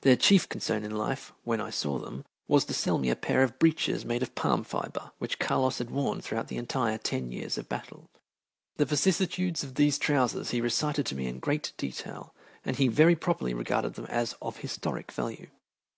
Their 0.00 0.16
chief 0.16 0.48
concern 0.48 0.84
in 0.84 0.96
life, 0.96 1.34
when 1.44 1.60
I 1.60 1.68
saw 1.68 1.98
them, 1.98 2.24
was 2.48 2.64
to 2.64 2.72
sell 2.72 2.96
me 2.96 3.10
a 3.10 3.14
pair 3.14 3.42
of 3.42 3.58
breeches 3.58 4.06
made 4.06 4.22
of 4.22 4.34
palm 4.34 4.64
fibre 4.64 5.12
which 5.18 5.38
Carlos 5.38 5.76
had 5.76 5.90
worn 5.90 6.22
throughout 6.22 6.48
the 6.48 6.56
entire 6.56 6.96
ten 6.96 7.30
years 7.30 7.58
of 7.58 7.68
battle. 7.68 8.08
The 8.76 8.86
vicissitudes 8.86 9.62
of 9.62 9.74
those 9.74 9.98
trousers 9.98 10.48
he 10.48 10.62
recited 10.62 11.04
to 11.04 11.14
me 11.14 11.26
in 11.26 11.40
great 11.40 11.74
detail, 11.76 12.34
and 12.64 12.76
he 12.76 12.88
very 12.88 13.16
properly 13.16 13.52
regarded 13.52 13.96
them 13.96 14.06
as 14.06 14.32
of 14.40 14.56
historic 14.56 15.12
value. 15.12 15.50